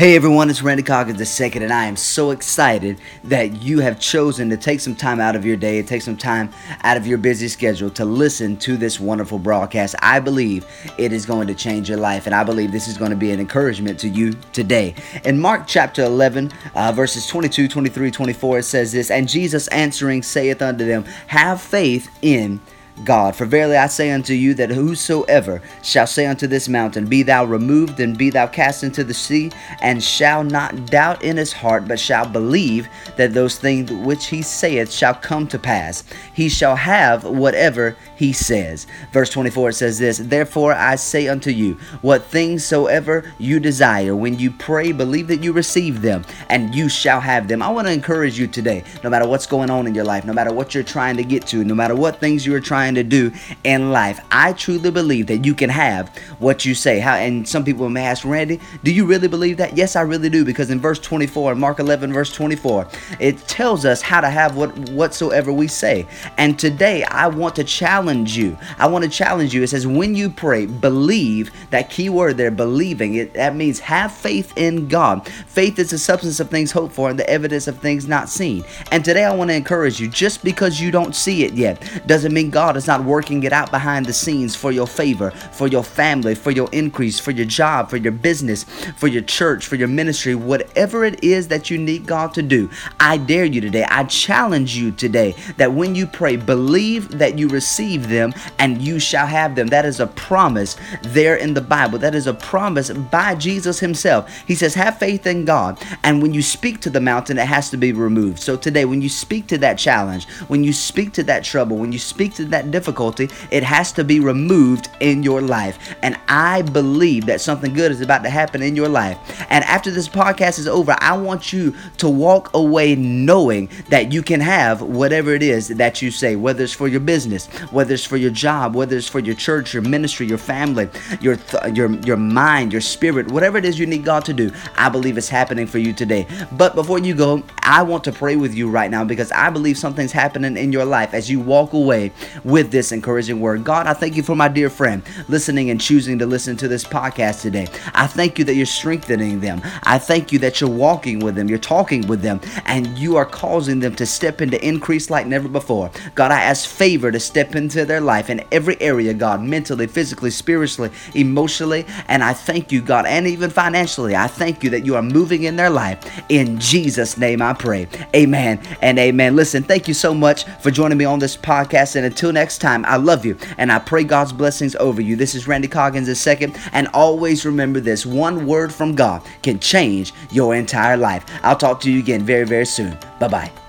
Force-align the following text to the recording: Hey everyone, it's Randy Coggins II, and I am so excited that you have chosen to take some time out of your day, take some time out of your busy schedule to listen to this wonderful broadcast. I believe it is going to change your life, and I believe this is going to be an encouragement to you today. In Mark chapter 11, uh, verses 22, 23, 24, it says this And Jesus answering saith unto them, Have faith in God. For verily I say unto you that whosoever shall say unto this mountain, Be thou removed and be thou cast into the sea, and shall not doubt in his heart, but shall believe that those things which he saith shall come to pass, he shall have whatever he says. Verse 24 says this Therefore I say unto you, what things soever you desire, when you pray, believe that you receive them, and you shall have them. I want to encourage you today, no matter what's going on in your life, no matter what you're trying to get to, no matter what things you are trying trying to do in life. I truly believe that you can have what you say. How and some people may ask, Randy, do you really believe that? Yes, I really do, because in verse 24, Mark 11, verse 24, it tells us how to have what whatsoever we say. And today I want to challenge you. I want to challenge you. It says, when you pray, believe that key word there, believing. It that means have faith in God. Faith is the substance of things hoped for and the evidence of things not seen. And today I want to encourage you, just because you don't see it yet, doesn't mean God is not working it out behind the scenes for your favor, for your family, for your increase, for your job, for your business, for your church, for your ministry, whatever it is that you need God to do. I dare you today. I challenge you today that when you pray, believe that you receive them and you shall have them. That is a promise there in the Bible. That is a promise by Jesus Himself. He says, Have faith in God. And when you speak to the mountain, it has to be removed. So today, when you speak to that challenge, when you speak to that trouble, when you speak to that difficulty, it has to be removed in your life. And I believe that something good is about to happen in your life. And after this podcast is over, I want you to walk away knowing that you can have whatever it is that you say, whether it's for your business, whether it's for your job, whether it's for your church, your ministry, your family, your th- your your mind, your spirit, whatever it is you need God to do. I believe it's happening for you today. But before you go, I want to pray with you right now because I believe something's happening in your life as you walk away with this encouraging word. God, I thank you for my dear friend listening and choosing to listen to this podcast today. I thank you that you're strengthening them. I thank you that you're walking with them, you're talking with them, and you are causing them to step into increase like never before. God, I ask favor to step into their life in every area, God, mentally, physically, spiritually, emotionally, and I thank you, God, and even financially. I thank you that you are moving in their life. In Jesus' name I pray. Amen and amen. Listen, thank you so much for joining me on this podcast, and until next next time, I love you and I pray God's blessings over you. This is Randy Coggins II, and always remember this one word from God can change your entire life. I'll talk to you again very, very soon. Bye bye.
Hey 0.00 0.16
everyone, 0.16 0.48
it's 0.48 0.62
Randy 0.62 0.82
Coggins 0.82 1.40
II, 1.40 1.52
and 1.56 1.70
I 1.70 1.84
am 1.84 1.94
so 1.94 2.30
excited 2.30 2.98
that 3.24 3.60
you 3.60 3.80
have 3.80 4.00
chosen 4.00 4.48
to 4.48 4.56
take 4.56 4.80
some 4.80 4.94
time 4.94 5.20
out 5.20 5.36
of 5.36 5.44
your 5.44 5.58
day, 5.58 5.82
take 5.82 6.00
some 6.00 6.16
time 6.16 6.50
out 6.84 6.96
of 6.96 7.06
your 7.06 7.18
busy 7.18 7.48
schedule 7.48 7.90
to 7.90 8.06
listen 8.06 8.56
to 8.60 8.78
this 8.78 8.98
wonderful 8.98 9.38
broadcast. 9.38 9.94
I 10.00 10.18
believe 10.18 10.64
it 10.96 11.12
is 11.12 11.26
going 11.26 11.48
to 11.48 11.54
change 11.54 11.90
your 11.90 11.98
life, 11.98 12.24
and 12.24 12.34
I 12.34 12.44
believe 12.44 12.72
this 12.72 12.88
is 12.88 12.96
going 12.96 13.10
to 13.10 13.16
be 13.18 13.30
an 13.30 13.40
encouragement 13.40 14.00
to 14.00 14.08
you 14.08 14.32
today. 14.54 14.94
In 15.26 15.38
Mark 15.38 15.66
chapter 15.66 16.02
11, 16.02 16.50
uh, 16.74 16.92
verses 16.92 17.26
22, 17.26 17.68
23, 17.68 18.10
24, 18.10 18.60
it 18.60 18.62
says 18.62 18.92
this 18.92 19.10
And 19.10 19.28
Jesus 19.28 19.68
answering 19.68 20.22
saith 20.22 20.62
unto 20.62 20.86
them, 20.86 21.04
Have 21.26 21.60
faith 21.60 22.08
in 22.22 22.58
God. 23.04 23.36
For 23.36 23.44
verily 23.44 23.76
I 23.76 23.86
say 23.86 24.10
unto 24.10 24.34
you 24.34 24.54
that 24.54 24.70
whosoever 24.70 25.62
shall 25.82 26.06
say 26.06 26.26
unto 26.26 26.46
this 26.46 26.68
mountain, 26.68 27.06
Be 27.06 27.22
thou 27.22 27.44
removed 27.44 28.00
and 28.00 28.16
be 28.16 28.30
thou 28.30 28.46
cast 28.46 28.84
into 28.84 29.04
the 29.04 29.14
sea, 29.14 29.50
and 29.82 30.02
shall 30.02 30.44
not 30.44 30.86
doubt 30.86 31.22
in 31.22 31.36
his 31.36 31.52
heart, 31.52 31.88
but 31.88 31.98
shall 31.98 32.26
believe 32.28 32.88
that 33.16 33.34
those 33.34 33.58
things 33.58 33.90
which 33.90 34.26
he 34.26 34.42
saith 34.42 34.90
shall 34.90 35.14
come 35.14 35.46
to 35.48 35.58
pass, 35.58 36.04
he 36.34 36.48
shall 36.48 36.76
have 36.76 37.24
whatever 37.24 37.96
he 38.16 38.32
says. 38.32 38.86
Verse 39.12 39.30
24 39.30 39.72
says 39.72 39.98
this 39.98 40.18
Therefore 40.18 40.74
I 40.74 40.96
say 40.96 41.28
unto 41.28 41.50
you, 41.50 41.74
what 42.02 42.22
things 42.24 42.64
soever 42.64 43.32
you 43.38 43.60
desire, 43.60 44.14
when 44.14 44.38
you 44.38 44.50
pray, 44.50 44.92
believe 44.92 45.28
that 45.28 45.42
you 45.42 45.52
receive 45.52 46.02
them, 46.02 46.24
and 46.48 46.74
you 46.74 46.88
shall 46.88 47.20
have 47.20 47.48
them. 47.48 47.62
I 47.62 47.70
want 47.70 47.86
to 47.86 47.92
encourage 47.92 48.38
you 48.38 48.46
today, 48.46 48.84
no 49.02 49.10
matter 49.10 49.26
what's 49.26 49.46
going 49.46 49.70
on 49.70 49.86
in 49.86 49.94
your 49.94 50.04
life, 50.04 50.24
no 50.24 50.32
matter 50.32 50.52
what 50.52 50.74
you're 50.74 50.82
trying 50.82 51.16
to 51.16 51.24
get 51.24 51.46
to, 51.48 51.64
no 51.64 51.74
matter 51.74 51.96
what 51.96 52.20
things 52.20 52.44
you 52.44 52.54
are 52.54 52.60
trying 52.60 52.89
trying 52.90 53.04
to 53.04 53.08
do 53.08 53.32
in 53.64 53.92
life. 53.92 54.20
I 54.30 54.52
truly 54.52 54.90
believe 54.90 55.28
that 55.28 55.44
you 55.44 55.54
can 55.54 55.70
have 55.70 56.08
what 56.38 56.64
you 56.64 56.74
say. 56.74 56.98
How 56.98 57.14
and 57.14 57.46
some 57.46 57.64
people 57.64 57.88
may 57.88 58.04
ask, 58.04 58.24
Randy, 58.24 58.60
do 58.82 58.92
you 58.92 59.06
really 59.06 59.28
believe 59.28 59.56
that? 59.58 59.76
Yes, 59.76 59.96
I 59.96 60.02
really 60.02 60.28
do, 60.28 60.44
because 60.44 60.70
in 60.70 60.80
verse 60.80 60.98
24, 60.98 61.54
Mark 61.54 61.78
11, 61.78 62.12
verse 62.12 62.32
24, 62.32 62.88
it 63.20 63.38
tells 63.46 63.84
us 63.84 64.02
how 64.02 64.20
to 64.20 64.28
have 64.28 64.56
what 64.56 64.76
whatsoever 64.90 65.52
we 65.52 65.68
say. 65.68 66.06
And 66.36 66.58
today 66.58 67.04
I 67.04 67.28
want 67.28 67.56
to 67.56 67.64
challenge 67.64 68.36
you. 68.36 68.56
I 68.78 68.86
want 68.86 69.04
to 69.04 69.10
challenge 69.10 69.54
you. 69.54 69.62
It 69.62 69.68
says, 69.68 69.86
when 69.86 70.14
you 70.14 70.30
pray, 70.30 70.66
believe 70.66 71.50
that 71.70 71.90
key 71.90 72.08
word 72.08 72.36
there, 72.36 72.50
believing. 72.50 73.14
It 73.14 73.34
that 73.34 73.54
means 73.54 73.78
have 73.80 74.12
faith 74.12 74.52
in 74.56 74.88
God. 74.88 75.28
Faith 75.46 75.78
is 75.78 75.90
the 75.90 75.98
substance 75.98 76.40
of 76.40 76.50
things 76.50 76.72
hoped 76.72 76.94
for 76.94 77.10
and 77.10 77.18
the 77.18 77.28
evidence 77.30 77.68
of 77.68 77.78
things 77.78 78.08
not 78.08 78.28
seen. 78.28 78.64
And 78.90 79.04
today 79.04 79.24
I 79.24 79.34
want 79.34 79.50
to 79.50 79.54
encourage 79.54 80.00
you, 80.00 80.08
just 80.08 80.42
because 80.42 80.80
you 80.80 80.90
don't 80.90 81.14
see 81.14 81.44
it 81.44 81.52
yet, 81.54 82.02
doesn't 82.06 82.32
mean 82.32 82.50
God 82.50 82.76
is 82.80 82.86
not 82.86 83.04
working 83.04 83.42
it 83.42 83.52
out 83.52 83.70
behind 83.70 84.06
the 84.06 84.12
scenes 84.12 84.56
for 84.56 84.72
your 84.72 84.86
favor, 84.86 85.30
for 85.30 85.68
your 85.68 85.84
family, 85.84 86.34
for 86.34 86.50
your 86.50 86.68
increase, 86.72 87.20
for 87.20 87.30
your 87.30 87.44
job, 87.46 87.90
for 87.90 87.98
your 87.98 88.12
business, 88.12 88.64
for 88.96 89.06
your 89.06 89.22
church, 89.22 89.66
for 89.66 89.76
your 89.76 89.88
ministry, 89.88 90.34
whatever 90.34 91.04
it 91.04 91.22
is 91.22 91.48
that 91.48 91.70
you 91.70 91.76
need 91.76 92.06
God 92.06 92.32
to 92.34 92.42
do. 92.42 92.70
I 92.98 93.18
dare 93.18 93.44
you 93.44 93.60
today. 93.60 93.84
I 93.84 94.04
challenge 94.04 94.76
you 94.76 94.92
today 94.92 95.34
that 95.58 95.72
when 95.72 95.94
you 95.94 96.06
pray, 96.06 96.36
believe 96.36 97.18
that 97.18 97.38
you 97.38 97.48
receive 97.48 98.08
them 98.08 98.32
and 98.58 98.80
you 98.80 98.98
shall 98.98 99.26
have 99.26 99.54
them. 99.54 99.66
That 99.68 99.84
is 99.84 100.00
a 100.00 100.06
promise 100.06 100.76
there 101.02 101.36
in 101.36 101.52
the 101.54 101.60
Bible. 101.60 101.98
That 101.98 102.14
is 102.14 102.26
a 102.26 102.34
promise 102.34 102.90
by 102.90 103.34
Jesus 103.34 103.78
Himself. 103.78 104.30
He 104.46 104.54
says, 104.54 104.74
Have 104.74 104.98
faith 104.98 105.26
in 105.26 105.44
God. 105.44 105.78
And 106.02 106.22
when 106.22 106.32
you 106.32 106.42
speak 106.42 106.80
to 106.80 106.90
the 106.90 107.00
mountain, 107.00 107.38
it 107.38 107.46
has 107.46 107.70
to 107.70 107.76
be 107.76 107.92
removed. 107.92 108.38
So 108.38 108.56
today, 108.56 108.86
when 108.86 109.02
you 109.02 109.08
speak 109.08 109.46
to 109.48 109.58
that 109.58 109.78
challenge, 109.78 110.26
when 110.48 110.64
you 110.64 110.72
speak 110.72 111.12
to 111.12 111.22
that 111.24 111.44
trouble, 111.44 111.76
when 111.76 111.92
you 111.92 111.98
speak 111.98 112.34
to 112.34 112.44
that 112.46 112.59
difficulty, 112.68 113.28
it 113.50 113.62
has 113.62 113.92
to 113.92 114.04
be 114.04 114.20
removed 114.20 114.88
in 115.00 115.22
your 115.22 115.40
life. 115.40 115.94
And 116.02 116.18
I 116.28 116.62
believe 116.62 117.26
that 117.26 117.40
something 117.40 117.72
good 117.72 117.92
is 117.92 118.00
about 118.00 118.22
to 118.24 118.30
happen 118.30 118.62
in 118.62 118.76
your 118.76 118.88
life. 118.88 119.18
And 119.50 119.64
after 119.64 119.90
this 119.90 120.08
podcast 120.08 120.58
is 120.58 120.68
over, 120.68 120.96
I 121.00 121.16
want 121.16 121.52
you 121.52 121.74
to 121.98 122.08
walk 122.08 122.50
away 122.54 122.94
knowing 122.96 123.70
that 123.88 124.12
you 124.12 124.22
can 124.22 124.40
have 124.40 124.82
whatever 124.82 125.34
it 125.34 125.42
is 125.42 125.68
that 125.68 126.02
you 126.02 126.10
say, 126.10 126.36
whether 126.36 126.64
it's 126.64 126.72
for 126.72 126.88
your 126.88 127.00
business, 127.00 127.46
whether 127.70 127.94
it's 127.94 128.04
for 128.04 128.16
your 128.16 128.30
job, 128.30 128.74
whether 128.74 128.96
it's 128.96 129.08
for 129.08 129.20
your 129.20 129.34
church, 129.34 129.74
your 129.74 129.82
ministry, 129.82 130.26
your 130.26 130.38
family, 130.38 130.88
your 131.20 131.36
th- 131.36 131.74
your 131.76 131.90
your 132.00 132.16
mind, 132.16 132.72
your 132.72 132.80
spirit, 132.80 133.30
whatever 133.30 133.58
it 133.58 133.64
is 133.64 133.78
you 133.78 133.86
need 133.86 134.04
God 134.04 134.24
to 134.24 134.32
do. 134.32 134.50
I 134.76 134.88
believe 134.88 135.16
it's 135.18 135.28
happening 135.28 135.66
for 135.66 135.78
you 135.78 135.92
today. 135.92 136.26
But 136.52 136.74
before 136.74 136.98
you 136.98 137.14
go, 137.14 137.42
I 137.62 137.82
want 137.82 138.04
to 138.04 138.12
pray 138.12 138.36
with 138.36 138.54
you 138.54 138.68
right 138.68 138.90
now 138.90 139.04
because 139.04 139.30
I 139.32 139.50
believe 139.50 139.78
something's 139.78 140.12
happening 140.12 140.56
in 140.56 140.72
your 140.72 140.84
life 140.84 141.14
as 141.14 141.30
you 141.30 141.40
walk 141.40 141.72
away 141.72 142.12
with 142.50 142.70
this 142.70 142.92
encouraging 142.92 143.40
word. 143.40 143.64
God, 143.64 143.86
I 143.86 143.94
thank 143.94 144.16
you 144.16 144.22
for 144.22 144.34
my 144.34 144.48
dear 144.48 144.68
friend 144.68 145.02
listening 145.28 145.70
and 145.70 145.80
choosing 145.80 146.18
to 146.18 146.26
listen 146.26 146.56
to 146.58 146.68
this 146.68 146.84
podcast 146.84 147.42
today. 147.42 147.68
I 147.94 148.06
thank 148.06 148.38
you 148.38 148.44
that 148.46 148.54
you're 148.54 148.66
strengthening 148.66 149.40
them. 149.40 149.62
I 149.84 149.98
thank 149.98 150.32
you 150.32 150.38
that 150.40 150.60
you're 150.60 150.70
walking 150.70 151.20
with 151.20 151.34
them, 151.36 151.48
you're 151.48 151.58
talking 151.58 152.06
with 152.06 152.22
them, 152.22 152.40
and 152.66 152.98
you 152.98 153.16
are 153.16 153.24
causing 153.24 153.80
them 153.80 153.94
to 153.96 154.06
step 154.06 154.40
into 154.40 154.62
increase 154.66 155.10
like 155.10 155.26
never 155.26 155.48
before. 155.48 155.90
God, 156.14 156.32
I 156.32 156.42
ask 156.42 156.68
favor 156.68 157.12
to 157.12 157.20
step 157.20 157.54
into 157.54 157.84
their 157.84 158.00
life 158.00 158.30
in 158.30 158.44
every 158.50 158.80
area, 158.80 159.14
God, 159.14 159.42
mentally, 159.42 159.86
physically, 159.86 160.30
spiritually, 160.30 160.90
emotionally, 161.14 161.86
and 162.08 162.24
I 162.24 162.32
thank 162.32 162.72
you, 162.72 162.82
God, 162.82 163.06
and 163.06 163.26
even 163.26 163.50
financially. 163.50 164.16
I 164.16 164.26
thank 164.26 164.64
you 164.64 164.70
that 164.70 164.84
you 164.84 164.96
are 164.96 165.02
moving 165.02 165.44
in 165.44 165.56
their 165.56 165.70
life. 165.70 166.22
In 166.28 166.58
Jesus' 166.58 167.16
name 167.16 167.42
I 167.42 167.52
pray. 167.52 167.86
Amen 168.14 168.60
and 168.82 168.98
amen. 168.98 169.36
Listen, 169.36 169.62
thank 169.62 169.86
you 169.86 169.94
so 169.94 170.12
much 170.12 170.44
for 170.60 170.70
joining 170.70 170.98
me 170.98 171.04
on 171.04 171.18
this 171.18 171.36
podcast, 171.36 171.96
and 171.96 172.04
until 172.04 172.32
next 172.32 172.39
next 172.40 172.58
time, 172.58 172.86
I 172.86 172.96
love 172.96 173.26
you 173.26 173.36
and 173.58 173.70
I 173.70 173.78
pray 173.78 174.02
God's 174.02 174.32
blessings 174.32 174.74
over 174.76 175.02
you. 175.02 175.14
This 175.14 175.34
is 175.34 175.46
Randy 175.46 175.68
Coggins 175.68 176.08
II, 176.26 176.54
and 176.72 176.88
always 176.94 177.44
remember 177.44 177.80
this 177.80 178.06
one 178.06 178.46
word 178.46 178.72
from 178.72 178.94
God 178.94 179.20
can 179.42 179.58
change 179.58 180.14
your 180.30 180.54
entire 180.54 180.96
life. 180.96 181.26
I'll 181.42 181.56
talk 181.56 181.80
to 181.82 181.92
you 181.92 181.98
again 181.98 182.22
very, 182.22 182.46
very 182.46 182.64
soon. 182.64 182.96
Bye 183.18 183.28
bye. 183.28 183.59